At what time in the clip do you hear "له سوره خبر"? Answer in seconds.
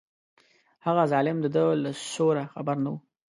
1.83-2.75